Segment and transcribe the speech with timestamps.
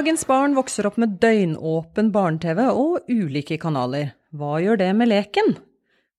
[0.00, 4.14] Dagens barn vokser opp med døgnåpen barne-TV og ulike kanaler.
[4.32, 5.50] Hva gjør det med leken?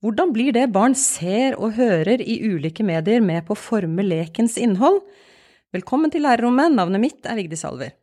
[0.06, 4.60] Hvordan blir det barn ser og hører i ulike medier med på å forme lekens
[4.62, 5.00] innhold?
[5.74, 7.96] Velkommen til lærerrommet, navnet mitt er Vigdis Alver.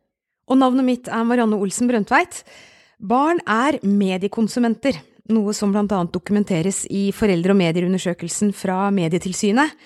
[0.51, 2.41] Og navnet mitt er Marianne Olsen Brøndtveit.
[2.99, 4.99] Barn er mediekonsumenter,
[5.31, 9.79] noe som annet dokumenteres i foreldre- og medieundersøkelsen fra Medietilsynet.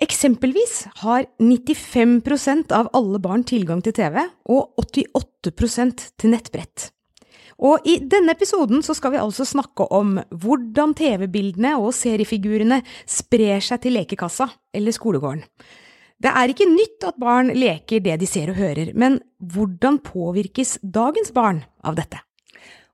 [0.00, 6.86] Eksempelvis har 95% av alle barn tilgang til TV, og 88% til nettbrett.
[7.60, 13.60] Og i denne episoden så skal vi altså snakke om hvordan TV-bildene og seriefigurene sprer
[13.64, 15.44] seg til lekekassa eller skolegården.
[16.20, 20.78] Det er ikke nytt at barn leker det de ser og hører, men hvordan påvirkes
[20.80, 22.20] dagens barn av dette?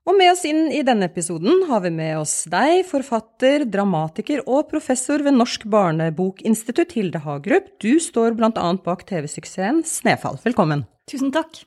[0.07, 4.69] Og med oss inn i denne episoden har vi med oss deg, forfatter, dramatiker og
[4.71, 7.73] professor ved Norsk barnebokinstitutt, Hilde Hagerup.
[7.83, 10.39] Du står annet bak TV-suksessen Snefall.
[10.45, 10.85] Velkommen.
[11.11, 11.59] Tusen takk.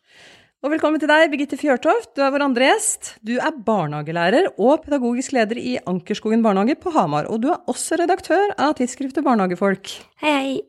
[0.64, 2.14] Og velkommen til deg, Birgitte Fjørtoft.
[2.16, 3.12] Du er vår andre gjest.
[3.20, 7.28] Du er barnehagelærer og pedagogisk leder i Ankerskogen barnehage på Hamar.
[7.28, 9.92] Og du er også redaktør av tidsskriftet Barnehagefolk.
[10.24, 10.60] Hei, hei.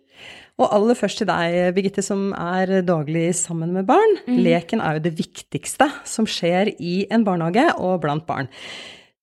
[0.61, 4.17] Og aller først til deg, Birgitte, som er daglig sammen med barn.
[4.27, 4.39] Mm.
[4.45, 8.51] Leken er jo det viktigste som skjer i en barnehage og blant barn.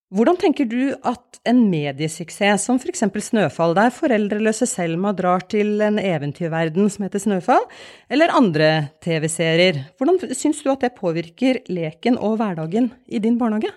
[0.09, 3.05] Hvordan tenker du at en mediesuksess som f.eks.
[3.27, 7.66] Snøfall, der foreldreløse Selma drar til en eventyrverden som heter Snøfall,
[8.09, 8.70] eller andre
[9.05, 13.70] TV-serier, hvordan syns du at det påvirker leken og hverdagen i din barnehage?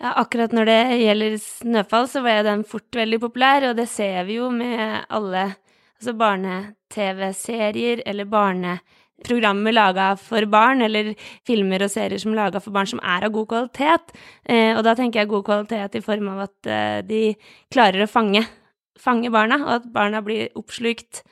[0.00, 4.22] Ja, akkurat når det gjelder Snøfall, så var den fort veldig populær, og det ser
[4.28, 5.48] vi jo med alle
[6.00, 11.12] altså barne-TV-serier eller barneprogrammer laga for barn, eller
[11.46, 14.16] filmer og serier som er laga for barn som er av god kvalitet.
[14.48, 17.22] Eh, og da tenker jeg god kvalitet i form av at eh, de
[17.72, 18.46] klarer å fange,
[18.98, 21.22] fange barna, og at barna blir oppslukt.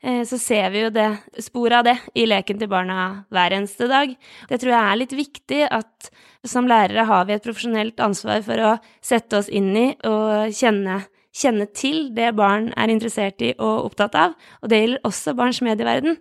[0.00, 1.10] Eh, så ser vi jo det,
[1.44, 4.16] sporet av det i leken til barna hver eneste dag.
[4.48, 6.14] Det tror jeg er litt viktig at
[6.48, 11.02] som lærere har vi et profesjonelt ansvar for å sette oss inn i og kjenne
[11.34, 15.62] kjenne til det barn er interessert i og opptatt av, og det gjelder også barns
[15.64, 16.18] medieverden.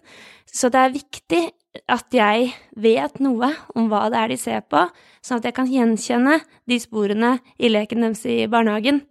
[0.50, 1.44] Så det er viktig
[1.90, 4.84] at jeg vet noe om hva det er de ser på,
[5.26, 9.02] sånn at jeg kan gjenkjenne de sporene i leken deres i barnehagen.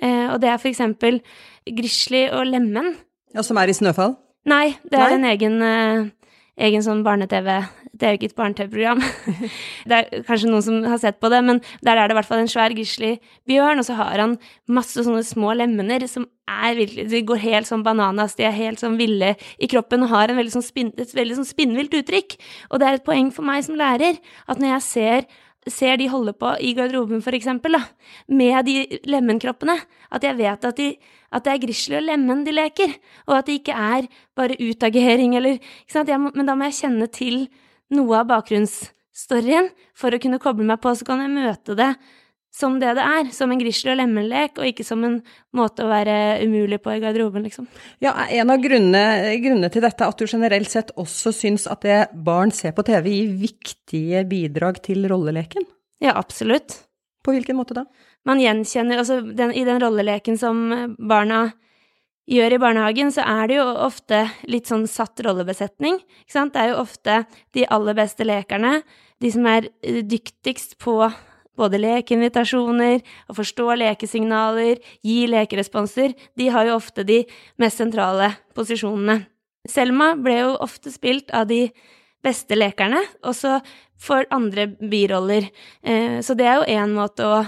[0.00, 1.20] Eh, og det er for eksempel
[1.68, 2.94] Grizzly og Lemen.
[3.34, 4.16] Ja, Som er i Snøfall?
[4.48, 5.18] Nei, det er Nei?
[5.18, 6.08] en egen, uh,
[6.60, 7.52] egen sånn barne-TV
[8.00, 9.00] et barne-TV-program.
[9.88, 12.28] det er kanskje noen som har sett på det, men der er det i hvert
[12.28, 14.38] fall en svær grizzlybjørn, og så har han
[14.70, 18.80] masse sånne små lemener som er virkelig De går helt sånn bananas, de er helt
[18.82, 22.34] sånn ville i kroppen og har veldig sånn spin, et veldig sånn spinnvilt uttrykk.
[22.70, 25.28] Og det er et poeng for meg som lærer at når jeg ser
[25.68, 27.82] ser de holde på i garderoben, for eksempel, da,
[28.32, 29.76] med de lemenkroppene,
[30.10, 30.94] at jeg vet at, de,
[31.30, 32.94] at det er Grizzly og lemen de leker,
[33.28, 36.12] og at det ikke er bare utagering eller ikke sant?
[36.16, 37.44] Må, men da må jeg kjenne til
[37.92, 41.92] noe av bakgrunnsstoryen for å kunne koble meg på, så kan jeg møte det
[42.50, 45.20] som det det er, som en grizzly- og lemmelek, og ikke som en
[45.56, 47.68] måte å være umulig på i garderoben, liksom.
[48.02, 51.86] Ja, en av grunnene, grunnene, til dette er at du generelt sett også syns at
[51.86, 55.68] det barn ser på TV gir viktige bidrag til rolleleken?
[56.02, 56.80] Ja, absolutt.
[57.24, 57.84] På hvilken måte da?
[58.24, 60.62] Man gjenkjenner Altså, den, i den rolleleken som
[60.98, 61.50] barna
[62.30, 65.98] gjør i barnehagen, så er det jo ofte litt sånn satt rollebesetning.
[66.22, 66.54] Ikke sant?
[66.54, 67.22] Det er jo ofte
[67.56, 68.80] de aller beste lekerne,
[69.20, 71.02] de som er eh, dyktigst på
[71.58, 73.00] både lekeinvitasjoner,
[73.30, 77.22] å forstå lekesignaler, gi lekeresponser, de har jo ofte de
[77.60, 79.24] mest sentrale posisjonene.
[79.68, 81.66] Selma ble jo ofte spilt av de
[82.24, 83.58] beste lekerne, også
[84.00, 85.50] for andre biroller.
[85.82, 87.40] Eh, så det er jo én måte å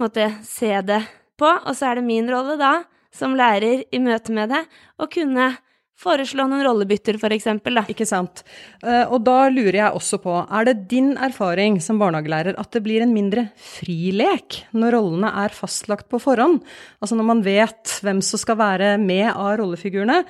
[0.00, 1.02] måte, se det
[1.40, 1.48] på.
[1.48, 2.80] Og så er det min rolle da
[3.12, 4.62] som lærer i møte med det,
[5.00, 5.52] å kunne
[6.00, 7.84] foreslå noen rollebytter, for da.
[7.92, 8.42] Ikke sant.
[8.84, 12.84] Eh, og da lurer jeg også på, er det din erfaring som barnehagelærer at det
[12.84, 16.62] blir en mindre frilek når rollene er fastlagt på forhånd?
[17.00, 20.22] Altså når man vet hvem som skal være med av rollefigurene?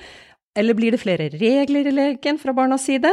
[0.57, 3.11] Eller blir det flere regler i leken fra barnas side?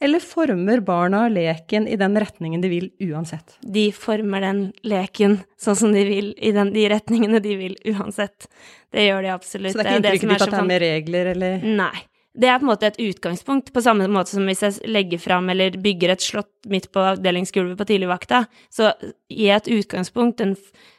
[0.00, 3.56] Eller former barna leken i den retningen de vil uansett?
[3.60, 8.46] De former den leken sånn som de vil, i den, de retningene de vil uansett.
[8.94, 9.74] Det gjør de absolutt.
[9.74, 11.66] Så det er ikke inntrykket ditt at det er med regler, eller?
[11.82, 12.06] Nei.
[12.38, 15.48] Det er på en måte et utgangspunkt, på samme måte som hvis jeg legger fram
[15.50, 18.92] eller bygger et slott midt på avdelingsgulvet på tidligvakta, så
[19.32, 20.54] gir et utgangspunkt, en,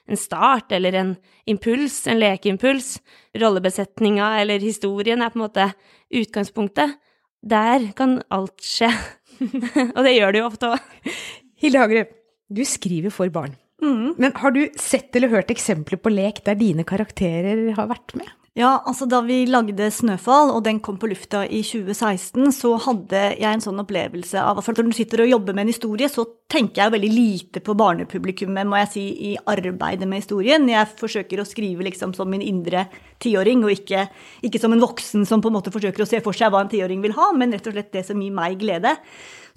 [0.09, 1.13] en start eller en
[1.47, 2.97] impuls, en lekeimpuls.
[3.39, 5.69] Rollebesetninga eller historien er på en måte
[6.11, 6.97] utgangspunktet
[7.41, 8.91] der kan alt skje.
[9.95, 11.13] og det gjør det jo ofte òg.
[11.59, 12.13] Hilde Hagerup,
[12.49, 13.55] du skriver for barn.
[13.83, 14.15] Mm.
[14.19, 18.27] Men har du sett eller hørt eksempler på lek der dine karakterer har vært med?
[18.57, 23.37] Ja, altså da vi lagde 'Snøfall', og den kom på lufta i 2016, så hadde
[23.37, 26.25] jeg en sånn opplevelse av at når du sitter og jobber med en historie, så
[26.49, 30.67] tenker jeg veldig lite på barnepublikummet, må jeg si, i arbeidet med historien.
[30.67, 32.87] Jeg forsøker å skrive liksom som min indre
[33.21, 34.09] tiåring, og ikke,
[34.41, 36.73] ikke som en voksen som på en måte forsøker å se for seg hva en
[36.73, 38.97] tiåring vil ha, men rett og slett det som gir meg glede.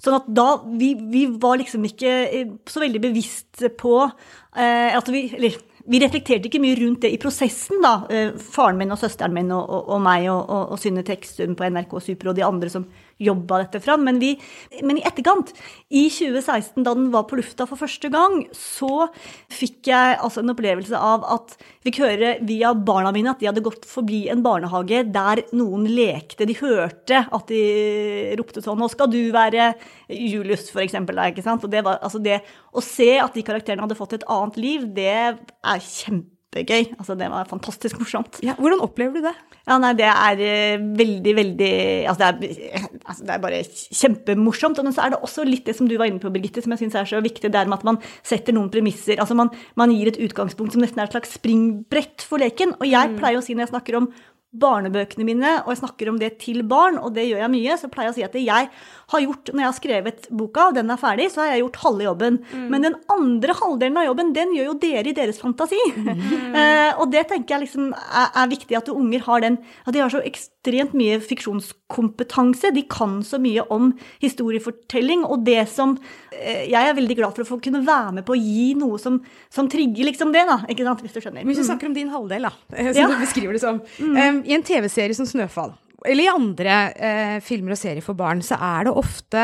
[0.03, 5.07] Sånn at da Vi, vi var liksom ikke eh, så veldig bevisst på eh, at
[5.07, 7.93] vi Eller vi reflekterte ikke mye rundt det i prosessen, da.
[8.07, 11.67] Eh, faren min og søsteren min og, og, og meg og, og, Synne Tekstund på
[11.67, 12.85] NRK Super og de andre som
[13.23, 14.03] jobba dette fram.
[14.07, 14.33] Men, vi,
[14.81, 15.53] men, i etterkant,
[15.89, 19.07] i 2016, da den var på lufta for første gang, så
[19.53, 23.49] fikk jeg altså en opplevelse av at jeg fikk høre via barna mine at de
[23.49, 26.47] hadde gått forbi en barnehage der noen lekte.
[26.49, 27.63] De hørte at de
[28.39, 29.73] ropte sånn 'Nå skal du være
[30.09, 31.19] Julius', for eksempel.
[31.29, 31.63] Ikke sant?
[31.63, 32.41] Og det var, altså det,
[32.73, 36.93] å se at de karakterene hadde fått et annet liv, det er kjempe kjempegøy.
[36.99, 38.39] Altså, det var fantastisk morsomt.
[38.45, 39.33] Ja, hvordan opplever du det?
[39.67, 41.71] Ja, nei, det er uh, veldig, veldig
[42.11, 44.81] altså det, er, altså det er, bare kjempemorsomt.
[44.83, 46.83] Men så er det også litt det som du var inne på, Birgitte, som jeg
[46.83, 47.51] syns er så viktig.
[47.51, 49.19] Det er med at man setter noen premisser.
[49.23, 52.75] Altså man, man, gir et utgangspunkt som nesten er et slags springbrett for leken.
[52.79, 53.17] Og jeg mm.
[53.21, 54.11] pleier å si når jeg snakker om
[54.53, 57.89] barnebøkene mine, og jeg snakker om det til barn, og det gjør jeg mye, så
[57.91, 58.69] pleier jeg å si at jeg
[59.13, 61.79] har gjort, når jeg har skrevet boka, og den er ferdig, så har jeg gjort
[61.83, 62.39] halve jobben.
[62.53, 62.65] Mm.
[62.71, 65.79] Men den andre halvdelen av jobben, den gjør jo dere i deres fantasi.
[65.97, 66.23] Mm.
[66.55, 69.57] uh, og det tenker jeg liksom er, er, viktig, at unger har den
[69.87, 72.71] At de har så ekstremt mye fiksjonskompetanse.
[72.75, 73.91] De kan så mye om
[74.23, 78.27] historiefortelling, og det som uh, Jeg er veldig glad for å få kunne være med
[78.27, 79.19] på å gi noe som,
[79.53, 80.61] som trigger liksom det, da.
[80.69, 81.45] Ikke sant, hvis du skjønner.
[81.47, 83.11] Hvis du snakker om din halvdel, da, eh, som ja.
[83.11, 83.81] du beskriver det som.
[83.99, 84.17] Mm.
[84.17, 85.73] Um, I en TV-serie som 'Snøfall'
[86.05, 89.43] eller i andre eh, filmer og serier for barn, så er det ofte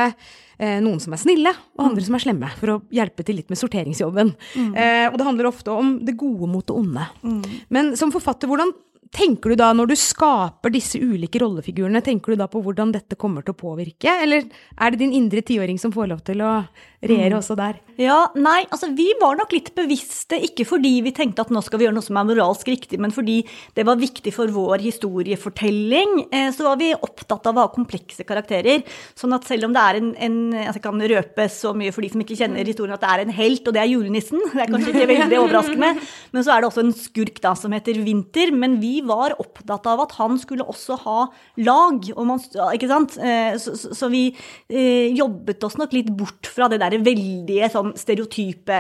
[0.59, 2.07] eh, noen som er snille, og andre mm.
[2.09, 4.33] som er slemme, for å hjelpe til litt med sorteringsjobben.
[4.59, 4.73] Mm.
[4.73, 7.07] Eh, og det handler ofte om det gode mot det onde.
[7.23, 7.41] Mm.
[7.75, 8.73] Men som forfatter, hvordan
[9.15, 13.17] tenker du da, når du skaper disse ulike rollefigurene, tenker du da på hvordan dette
[13.19, 16.53] kommer til å påvirke, eller er det din indre tiåring som får lov til å
[17.00, 17.39] regjere mm.
[17.39, 17.79] også der?
[18.00, 21.81] Ja, nei, altså vi var nok litt bevisste, ikke fordi vi tenkte at nå skal
[21.81, 23.41] vi gjøre noe som er moralsk riktig, men fordi
[23.75, 26.13] det var viktig for vår historiefortelling.
[26.31, 28.85] Eh, så var vi opptatt av å ha komplekse karakterer.
[29.19, 32.06] Sånn at selv om det er en, en altså Jeg kan røpe så mye for
[32.06, 34.39] de som ikke kjenner historien, at det er en helt, og det er julenissen.
[34.59, 35.91] Det er kanskje ikke veldig overraskende.
[36.35, 38.51] Men så er det også en skurk da som heter Vinter.
[38.56, 41.17] Men vi var opptatt av at han skulle også ha
[41.65, 42.09] lag.
[42.17, 42.41] Man,
[42.73, 43.17] ikke sant?
[43.17, 47.69] Eh, så, så, så, vi eh, jobbet oss nok litt bort fra det der veldige
[47.73, 48.79] sånn stereotype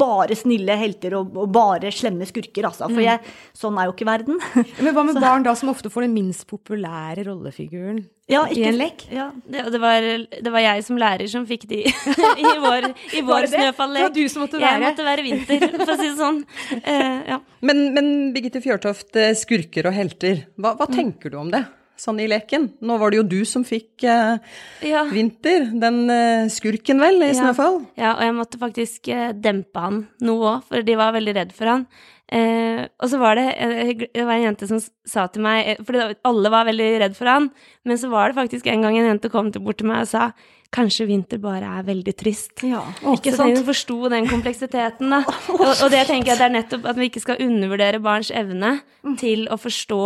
[0.00, 2.88] bare snille helter og, og bare slemme skurker, altså.
[2.90, 3.06] For mm.
[3.06, 4.42] jeg, sånn er jo ikke verden.
[4.80, 8.06] Men hva med barn da som ofte får den minst populære rollefiguren?
[8.28, 9.02] Ja, ikke, I en lek?
[9.08, 11.78] Ja, det, det, var, det, var, jeg som lærer som fikk de
[12.42, 14.02] i vår, i vår snøfall-lek.
[14.02, 16.42] Det var du som måtte være Jeg måtte være vinter, for å si det sånn.
[16.84, 17.38] Uh, ja.
[17.64, 20.94] Men, men Birgitte Fjørtoft, eh, skurker og helter, hva, hva mm.
[20.94, 21.64] tenker du om det?
[21.98, 22.68] Sånn i leken.
[22.86, 24.38] Nå var det jo du som fikk uh,
[24.86, 25.02] ja.
[25.10, 27.80] Vinter, den uh, skurken vel, i Snøfall?
[27.98, 29.10] Ja, og jeg måtte faktisk
[29.42, 31.88] dempe han noe òg, for de var veldig redd for han.
[32.28, 35.78] Eh, og så var det, eh, det var en jente som sa til meg eh,
[35.80, 35.96] For
[36.28, 37.46] alle var veldig redd for han,
[37.88, 40.26] men så var det faktisk en gang en jente kom bort til meg og sa
[40.74, 42.60] Kanskje vinter bare er veldig trist.
[42.66, 42.82] Ja,
[43.14, 43.56] ikke sant?
[43.56, 45.22] Hun forsto den kompleksiteten, da.
[45.54, 48.74] Og, og, det tenker jeg det er nettopp at vi ikke skal undervurdere barns evne
[49.06, 49.16] mm.
[49.20, 50.02] til å forstå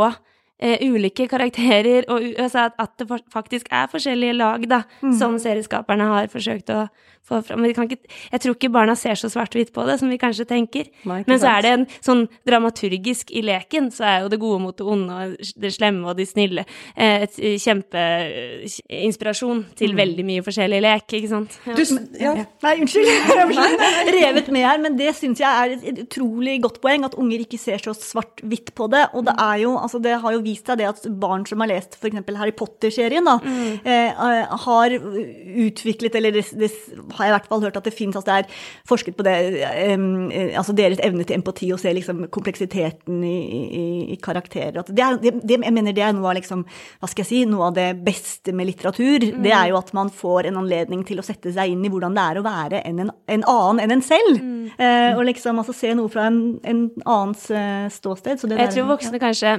[0.62, 5.16] ulike karakterer, og altså at, at, det faktisk er forskjellige lag, da, mm.
[5.18, 6.85] som serieskaperne har forsøkt å
[7.26, 7.64] få fram.
[7.66, 7.97] Ikke,
[8.32, 10.85] jeg tror ikke barna ser så svart-hvitt på det som vi kanskje tenker.
[11.09, 14.61] Nei, Men så er det en sånn dramaturgisk i leken, så er jo det gode
[14.64, 15.18] mot det onde og
[15.62, 16.62] det slemme og de snille
[16.97, 19.99] eh, et kjempeinspirasjon til mm.
[20.02, 21.50] veldig mye forskjellig lek, ikke sant?
[21.68, 21.75] Ja.
[21.78, 21.82] Du,
[22.21, 22.32] ja.
[22.66, 23.18] Nei, unnskyld, jeg
[24.18, 27.61] revet med her, men det syns jeg er et utrolig godt poeng, at unger ikke
[27.61, 29.04] ser så svart-hvitt på det.
[29.16, 31.71] Og det er jo, altså det har jo vist seg det at barn som har
[31.73, 32.21] lest f.eks.
[32.39, 33.87] Harry Potter-serien, da, mm.
[33.89, 36.71] eh, har utviklet, eller det, det
[37.17, 39.37] har jeg i hvert fall hørt at det finnes, altså det er forsket på det,
[39.63, 44.83] eh, altså deres evne til empati og se liksom kompleksiteten i, i, i karakterer.
[44.89, 46.65] Det er, det, jeg mener det er noe av liksom,
[47.01, 49.29] hva skal jeg si, noe av det beste med litteratur.
[49.33, 49.43] Mm.
[49.45, 52.17] Det er jo at man får en anledning til å sette seg inn i hvordan
[52.17, 54.41] det er å være en, en, en annen enn en selv.
[54.41, 54.71] Mm.
[54.77, 58.41] Eh, og liksom altså, se noe fra en, en annens uh, ståsted.
[58.43, 59.23] jeg der, tror voksne ja.
[59.27, 59.55] kanskje,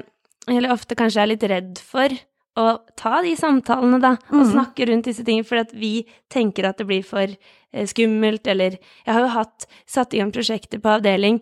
[0.52, 2.14] eller ofte kanskje er litt redd for
[2.60, 2.66] å
[3.00, 4.50] ta de samtalene, da, og mm.
[4.52, 8.76] snakke rundt disse tingene, for at vi tenker at det blir for eh, skummelt, eller
[8.78, 11.40] Jeg har jo hatt satt i gang prosjekter på avdeling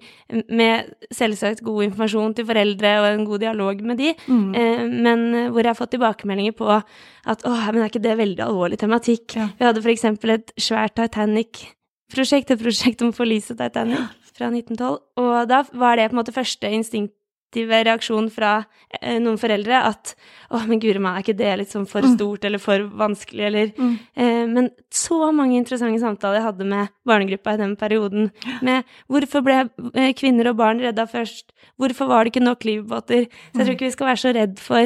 [0.48, 4.48] med selvsagt god informasjon til foreldre og en god dialog med de, mm.
[4.56, 8.48] eh, men hvor jeg har fått tilbakemeldinger på at å, men er ikke det veldig
[8.48, 9.36] alvorlig tematikk?
[9.36, 9.52] Ja.
[9.60, 15.02] Vi hadde for eksempel et svært Titanic-prosjekt, et prosjekt om å forlise Titanic fra 1912,
[15.20, 17.18] og da var det på en måte første instinkt
[17.52, 18.66] positive reaksjon fra
[19.02, 20.16] eh, noen foreldre at
[20.52, 22.16] 'Å, men guri meg, er ikke det litt sånn for Mm.
[22.18, 23.72] stort eller for vanskelig', eller
[24.16, 28.32] eh, Men så mange interessante samtaler jeg hadde med barnegruppa i den perioden.
[28.62, 31.52] Med hvorfor ble eh, kvinner og barn redda først?
[31.80, 33.28] Hvorfor var det ikke nok livbåter?
[33.54, 34.86] Så jeg tror ikke vi skal være så redd for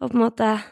[0.00, 0.62] å på en måte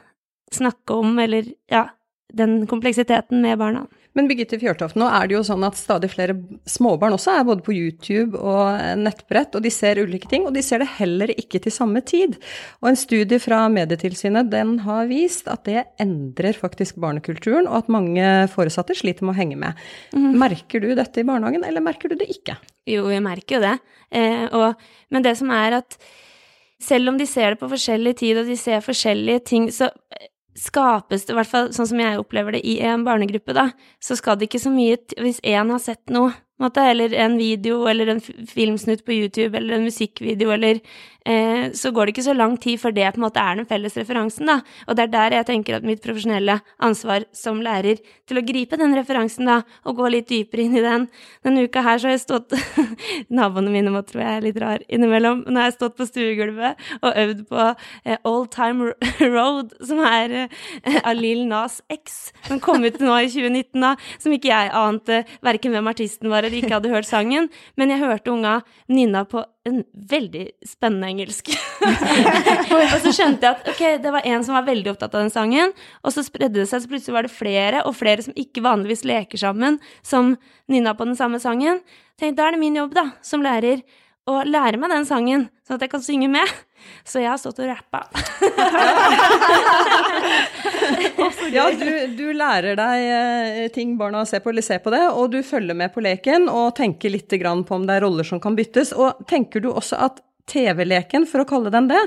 [0.52, 1.88] snakke om, eller ja,
[2.34, 3.86] den kompleksiteten med barna.
[4.16, 6.34] Men Birgitte Fjørtoft, nå er det jo sånn at stadig flere
[6.68, 10.62] småbarn også er både på YouTube og nettbrett, og de ser ulike ting, og de
[10.64, 12.38] ser det heller ikke til samme tid.
[12.80, 17.92] Og en studie fra Medietilsynet den har vist at det endrer faktisk barnekulturen, og at
[17.92, 19.84] mange foresatte sliter med å henge med.
[20.16, 22.56] Merker du dette i barnehagen, eller merker du det ikke?
[22.88, 23.74] Jo, jeg merker jo det.
[24.16, 24.80] Eh, og,
[25.12, 25.98] men det som er at
[26.82, 29.90] selv om de ser det på forskjellig tid, og de ser forskjellige ting, så
[30.56, 33.70] skapes det, i hvert fall sånn som jeg opplever det i en barnegruppe, da,
[34.02, 36.32] så skal det ikke så mye Hvis én har sett noe,
[36.62, 40.80] måte, eller en video, eller en filmsnutt på YouTube, eller en musikkvideo, eller
[41.26, 43.68] eh, Så går det ikke så lang tid før det på en måte er den
[43.68, 44.60] felles referansen, da.
[44.86, 48.78] Og det er der jeg tenker at mitt profesjonelle ansvar som lærer til å gripe
[48.80, 51.08] den referansen, da, og gå litt dypere inn i den.
[51.44, 52.56] Denne uka her så har jeg stått
[53.36, 55.44] Naboene mine må tro jeg er litt rar innimellom.
[55.50, 58.92] Nå har jeg stått på stuegulvet og øvd på eh, Old Time
[59.36, 64.32] Road, som er eh, av Nas X, som kom ut nå i 2019, da, som
[64.32, 68.32] ikke jeg ante verken hvem artisten var eller ikke hadde hørt sangen, men jeg hørte
[68.32, 68.60] unga
[68.92, 71.50] nynna på en veldig spennende engelsk.
[72.76, 75.34] og så skjønte jeg at ok, det var en som var veldig opptatt av den
[75.34, 75.74] sangen,
[76.06, 79.04] og så spredde det seg, så plutselig var det flere, og flere som ikke vanligvis
[79.08, 80.36] leker sammen, som
[80.70, 81.82] nynna på den samme sangen.
[82.20, 83.82] Tenk, da er det min jobb, da, som lærer,
[84.26, 86.54] å lære meg den sangen, sånn at jeg kan synge med.
[87.06, 88.06] Så jeg har stått og rappa.
[91.52, 95.30] Ja, du, du lærer deg eh, ting barna ser på, eller ser på det, og
[95.32, 98.40] du følger med på leken og tenker litt grann på om det er roller som
[98.42, 98.92] kan byttes.
[98.96, 102.02] Og tenker du også at TV-leken, for å kalle den det,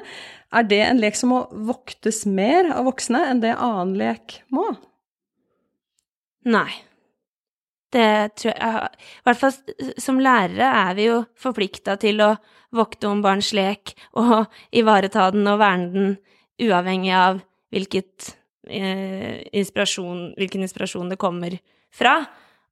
[0.56, 4.68] er det en lek som må voktes mer av voksne enn det annen lek må?
[6.48, 6.70] Nei.
[7.90, 12.36] Det tror jeg I hvert fall som lærere er vi jo forplikta til å
[12.76, 14.46] vokte om barns lek og
[14.80, 16.12] ivareta den og verne den,
[16.60, 17.40] uavhengig av
[17.74, 18.34] hvilket
[18.68, 21.56] eh, inspirasjon, hvilken inspirasjon det kommer
[21.96, 22.18] fra.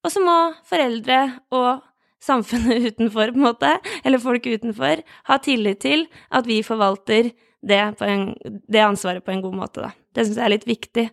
[0.04, 0.36] Og så må
[0.68, 1.22] foreldre
[1.56, 1.86] og
[2.24, 7.32] samfunnet utenfor, på en måte, eller folk utenfor, ha tillit til at vi forvalter
[7.68, 8.30] det, en,
[8.68, 9.94] det ansvaret på en god måte, da.
[10.14, 11.08] Det syns jeg er litt viktig.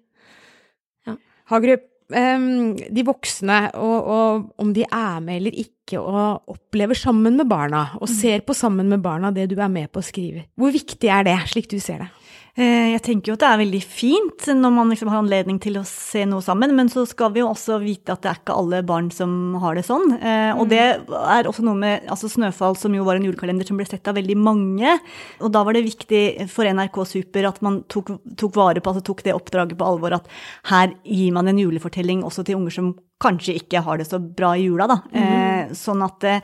[1.52, 1.82] Hagerup,
[2.12, 7.49] em, de voksne, og, og om de er med eller ikke, og opplever sammen med
[7.49, 10.46] barna, og ser på sammen med barna det du er med på å skrive.
[10.58, 12.11] Hvor viktig er det, slik du ser det?
[12.56, 15.75] Eh, Jeg tenker jo at det er veldig fint når man liksom har anledning til
[15.80, 18.54] å se noe sammen, men så skal vi jo også vite at det er ikke
[18.54, 20.12] alle barn som har det sånn.
[20.23, 23.76] Eh, Og det er også noe med altså 'Snøfall', som jo var en julekalender som
[23.76, 25.00] ble sett av veldig mange.
[25.40, 29.02] Og da var det viktig for NRK Super at man tok, tok vare på, altså
[29.02, 30.26] tok det oppdraget på alvor, at
[30.70, 34.54] her gir man en julefortelling også til unger som kanskje ikke har det så bra
[34.54, 35.02] i jula, da.
[35.12, 36.40] Eh, Sånn at eh,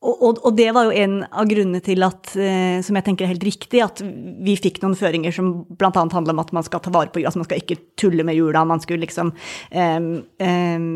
[0.00, 3.34] og, og, det var jo en av grunnene til at, eh, som jeg tenker er
[3.34, 5.90] helt riktig, at vi fikk noen føringer som bl.a.
[5.92, 8.38] handler om at man skal ta vare på jula, altså man skal ikke tulle med
[8.38, 10.06] jula, man skulle liksom um,
[10.40, 10.86] um,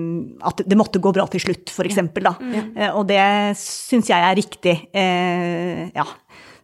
[0.48, 2.32] At det måtte gå bra til slutt, eksempel, da.
[2.64, 3.20] Eh, og det
[3.60, 4.74] syns jeg er riktig.
[4.96, 6.06] Uh, ja.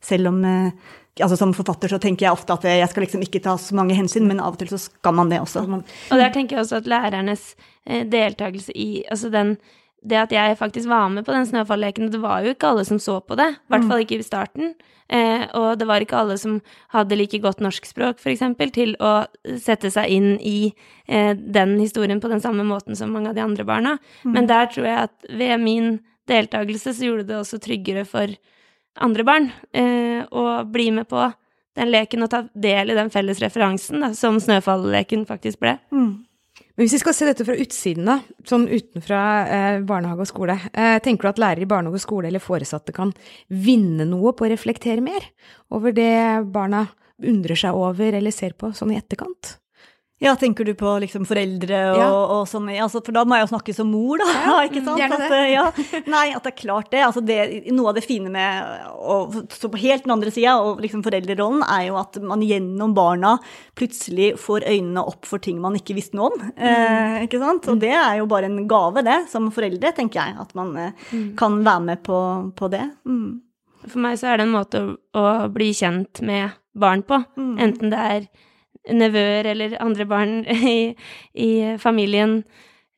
[0.01, 3.43] Selv om uh, Altså Som forfatter så tenker jeg ofte at jeg skal liksom ikke
[3.45, 5.67] ta så mange hensyn, men av og til så skal man det også.
[5.67, 7.43] Og der tenker jeg også at lærernes
[7.85, 9.59] deltakelse i Altså den
[10.01, 12.99] Det at jeg faktisk var med på den snøfallleken, det var jo ikke alle som
[13.03, 13.51] så på det.
[13.53, 14.75] I hvert fall ikke i starten.
[15.11, 16.61] Eh, og det var ikke alle som
[16.95, 19.25] hadde like godt norskspråk, for eksempel, til å
[19.59, 20.71] sette seg inn i
[21.09, 23.97] eh, den historien på den samme måten som mange av de andre barna.
[24.23, 25.99] Men der tror jeg at ved min
[26.31, 28.31] deltakelse så gjorde det også tryggere for
[29.01, 31.27] andre barn eh, å bli med på
[31.79, 35.77] den leken og ta del i den felles referansen da, som Snøfallleken faktisk ble.
[35.95, 36.13] Mm.
[36.81, 38.15] Men hvis vi skal se dette fra utsiden, da,
[38.49, 39.19] sånn utenfra
[39.53, 42.95] eh, barnehage og skole, eh, tenker du at lærere i barnehage og skole eller foresatte
[42.97, 43.11] kan
[43.53, 45.27] vinne noe på å reflektere mer
[45.77, 46.09] over det
[46.49, 46.87] barna
[47.21, 49.59] undrer seg over eller ser på sånn i etterkant?
[50.21, 52.09] Ja, tenker du på liksom foreldre og, Ja.
[52.13, 54.27] og sånn, altså, for da må jeg jo snakke som mor, da,
[54.69, 55.01] ikke sant?
[55.01, 55.29] gjerne det.
[55.33, 57.01] At, ja, nei, at det er klart det.
[57.07, 57.39] Altså det
[57.73, 58.67] noe av det fine med
[59.01, 59.17] å
[59.49, 63.39] stå på helt den andre sida, og liksom foreldrerollen, er jo at man gjennom barna
[63.81, 66.45] plutselig får øynene opp for ting man ikke visste noe om.
[66.53, 67.71] Eh, ikke sant?
[67.73, 71.17] Og det er jo bare en gave, det, som foreldre, tenker jeg, at man eh,
[71.41, 72.21] kan være med på,
[72.61, 72.85] på det.
[73.09, 73.41] Mm.
[73.89, 77.89] For meg så er det en måte å, å bli kjent med barn på, enten
[77.89, 78.29] det er
[78.89, 80.41] nevøer eller andre barn
[80.75, 80.95] i,
[81.35, 81.51] i
[81.83, 82.41] familien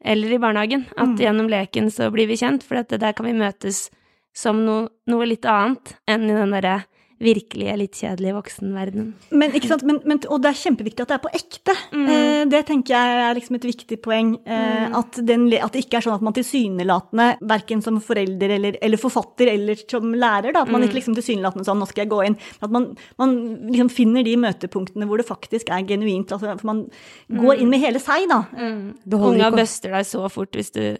[0.04, 0.86] eller i barnehagen.
[0.98, 3.88] At gjennom leken så blir vi kjent, for at der kan vi møtes
[4.36, 6.82] som no, noe litt annet enn i den derre
[7.22, 9.12] virkelige, litt kjedelige voksenverdenen.
[9.30, 9.84] Men, ikke sant?
[9.88, 11.74] Men, men, og det er kjempeviktig at det er på ekte.
[11.92, 12.08] Mm.
[12.12, 14.34] Eh, det tenker jeg er liksom et viktig poeng.
[14.46, 14.94] Eh, Mm.
[14.98, 18.98] at, den, at det ikke er sånn at man tilsynelatende, verken som forelder eller, eller
[18.98, 20.88] forfatter eller som lærer, da, at man Mm.
[20.88, 22.38] ikke liksom tilsynelatende sånn 'nå skal jeg gå inn'.
[22.62, 26.32] At man, man liksom finner de møtepunktene hvor det faktisk er genuint.
[26.32, 26.90] Altså, for man
[27.30, 28.44] går inn med hele seg, da.
[28.52, 30.96] Det holder Unga buster deg så fort hvis du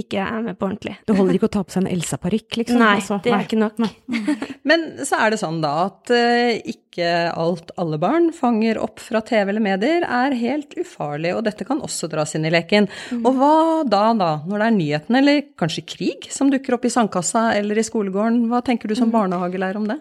[0.00, 0.94] ikke er med på ordentlig.
[1.06, 2.80] Det holder ikke å ta på seg en Elsa-parykk, liksom.
[2.80, 3.18] Nei, altså.
[3.24, 3.80] det er ikke nok.
[4.70, 9.22] Men så er det sånn da at eh, ikke alt alle barn fanger opp fra
[9.26, 12.88] TV eller medier er helt ufarlig, og dette kan også dras inn i leken.
[13.20, 13.54] Og hva
[13.88, 17.80] da, da, når det er nyhetene eller kanskje krig som dukker opp i sandkassa eller
[17.80, 18.44] i skolegården?
[18.50, 20.00] Hva tenker du som barnehagelærer om det?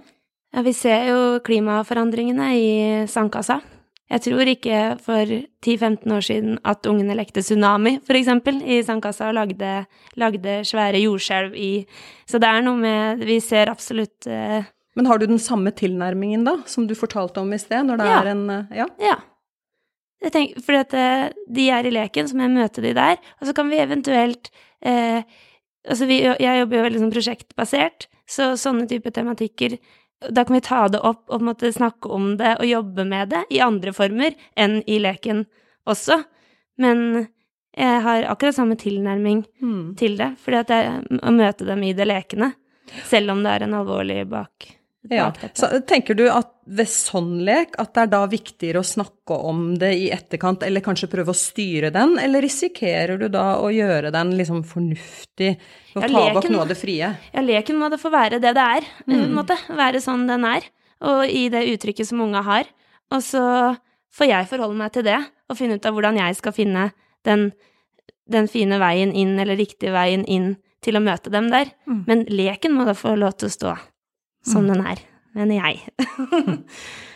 [0.53, 2.73] Ja, vi ser jo klimaforandringene i
[3.09, 3.57] sandkassa.
[4.13, 5.25] Jeg tror ikke for
[5.65, 9.71] 10-15 år siden at ungene lekte tsunami, for eksempel, i sandkassa og lagde,
[10.21, 11.71] lagde svære jordskjelv i
[12.29, 16.45] Så det er noe med Vi ser absolutt eh, Men har du den samme tilnærmingen
[16.45, 18.19] da, som du fortalte om i sted, når det Ja.
[18.21, 18.87] er en eh, Ja.
[19.01, 19.17] Ja.
[20.31, 23.17] Tenker, fordi at eh, de er i leken, så må jeg møte de der.
[23.41, 24.51] Og så kan vi eventuelt
[24.85, 25.23] eh,
[25.83, 29.73] Altså, vi, jeg jobber jo veldig sånn prosjektbasert, så sånne type tematikker
[30.29, 33.05] Da kan vi ta det opp og på en måte snakke om det og jobbe
[33.07, 35.45] med det i andre former enn i leken
[35.89, 36.21] også.
[36.79, 37.25] Men
[37.73, 39.95] jeg har akkurat samme tilnærming mm.
[39.97, 42.53] til det, fordi at jeg å møte dem i det lekende,
[43.09, 44.67] selv om det er en alvorlig bak,
[45.11, 49.35] Ja, så Tenker du at ved sånn lek at det er da viktigere å snakke
[49.35, 53.67] om det i etterkant, eller kanskje prøve å styre den, eller risikerer du da å
[53.73, 55.57] gjøre den liksom fornuftig
[55.97, 57.11] og Ja, ta leken, bak noe av det frie?
[57.35, 59.59] Ja, leken må det få være det det er, på en måte.
[59.75, 60.71] Være sånn den er,
[61.03, 62.71] og i det uttrykket som unga har.
[63.11, 63.43] Og så
[64.15, 65.19] får jeg forholde meg til det,
[65.51, 66.89] og finne ut av hvordan jeg skal finne
[67.27, 67.49] den,
[68.31, 71.75] den fine veien inn, eller riktige veien inn til å møte dem der.
[71.87, 72.05] Mm.
[72.07, 73.81] Men leken må da få lov til å stå
[74.45, 75.01] som den er,
[75.37, 75.81] mener jeg.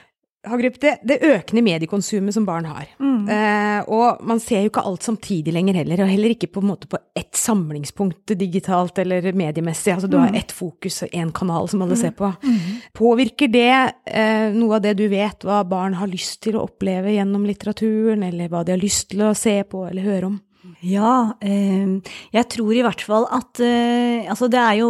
[0.47, 2.87] Hagerup, det, det økende mediekonsumet som barn har.
[3.01, 3.27] Mm.
[3.31, 6.69] Eh, og man ser jo ikke alt samtidig lenger heller, og heller ikke på en
[6.69, 9.95] måte på ett samlingspunkt digitalt eller mediemessig.
[9.95, 12.31] Altså du har ett fokus og én kanal som alle ser på.
[12.97, 13.73] Påvirker det
[14.05, 18.23] eh, noe av det du vet hva barn har lyst til å oppleve gjennom litteraturen,
[18.29, 20.39] eller hva de har lyst til å se på eller høre om?
[20.83, 21.99] Ja, eh,
[22.33, 24.89] jeg tror i hvert fall at eh, Altså, det er jo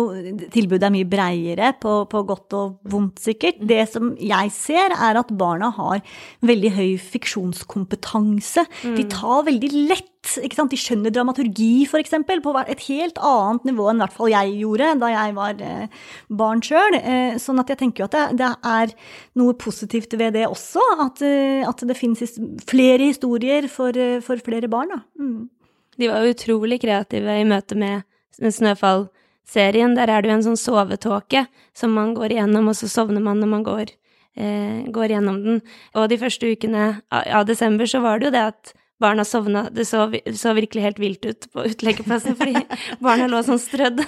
[0.53, 3.59] Tilbudet er mye breiere, på, på godt og vondt, sikkert.
[3.59, 6.01] Det som jeg ser, er at barna har
[6.47, 8.65] veldig høy fiksjonskompetanse.
[8.97, 10.71] De tar veldig lett sant?
[10.71, 15.11] De skjønner dramaturgi, eksempel, på et helt annet nivå enn hvert fall jeg gjorde da
[15.13, 16.97] jeg var eh, barn sjøl.
[16.99, 18.93] Eh, sånn at jeg tenker jo at det, er
[19.39, 20.83] noe positivt ved det også.
[21.05, 23.93] At, eh, det finnes flere historier for,
[24.43, 24.97] flere barn.
[25.19, 25.49] Mm.
[25.97, 28.03] De var utrolig kreative i møte med
[28.37, 29.95] Snøfall-serien.
[29.97, 33.39] Der er det jo en sånn sovetåke som man går igjennom, og så sovner man
[33.41, 33.93] når man går,
[34.93, 35.63] går gjennom den.
[35.97, 39.85] Og de første ukene av desember så var det jo det at barna sovna Det
[39.85, 42.57] så, så virkelig helt vilt ut på utleggeplassen fordi
[43.03, 44.01] barna lå sånn strødd,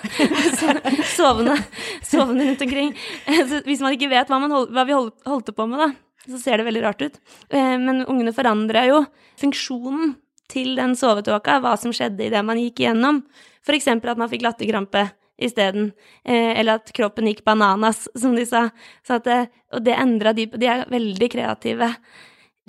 [0.57, 0.75] så,
[1.15, 1.57] sovende,
[2.05, 2.95] sovende rundt omkring.
[3.25, 5.91] Så hvis man ikke vet hva, man hold, hva vi hold, holdt på med, da,
[6.29, 7.21] så ser det veldig rart ut.
[7.49, 9.03] Eh, Men ungene forandra jo
[9.39, 10.17] funksjonen
[10.49, 13.23] til den sovetåka, hva som skjedde i det man gikk igjennom.
[13.69, 15.03] Eksempel at man fikk latterkrampe
[15.39, 15.91] isteden,
[16.25, 18.69] eh, eller at kroppen gikk bananas, som de sa.
[19.07, 19.37] Det,
[19.73, 21.93] og det endra de De er veldig kreative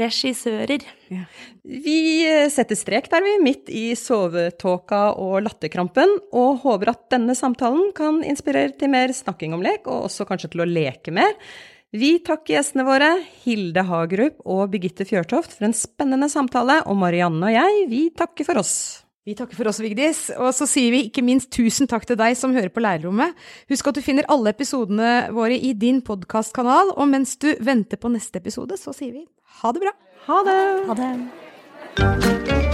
[0.01, 0.85] regissører.
[1.65, 7.37] Vi eh, setter strek der, vi, midt i sovetåka og latterkrampen, og håper at denne
[7.39, 11.37] samtalen kan inspirere til mer snakking om lek, og også kanskje til å leke mer.
[11.91, 17.51] Vi takker gjestene våre, Hilde Hagerup og Birgitte Fjørtoft, for en spennende samtale, og Marianne
[17.51, 18.75] og jeg, vi takker for oss.
[19.31, 22.35] Vi takker for oss, Vigdis, og så sier vi ikke minst tusen takk til deg
[22.35, 23.37] som hører på Lærerrommet.
[23.71, 28.11] Husk at du finner alle episodene våre i din podkastkanal, og mens du venter på
[28.11, 29.29] neste episode, så sier vi
[29.62, 29.95] ha det bra.
[30.27, 30.59] Ha det!
[30.90, 32.69] Ha det.